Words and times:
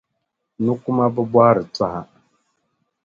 Nukuma 0.63 1.05
bi 1.13 1.23
bɔhiri 1.33 1.63
tɔha. 1.75 2.01